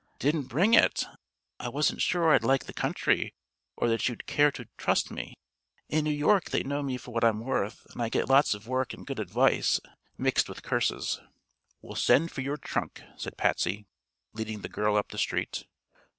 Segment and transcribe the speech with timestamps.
[0.17, 1.03] "Didn't bring it.
[1.59, 3.35] I wasn't sure I'd like the country,
[3.77, 5.35] or that you'd care to trust me.
[5.89, 8.67] In New York they know me for what I'm worth, and I get lots of
[8.67, 9.79] work and good advice
[10.17, 11.21] mixed with curses."
[11.83, 13.85] "We'll send for your trunk," said Patsy,
[14.33, 15.65] leading the girl up the street.